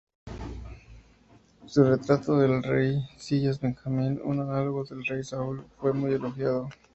[1.67, 6.69] Su retrato del Rey Silas Benjamín, un análogo del rey Saúl, fue muy elogiado.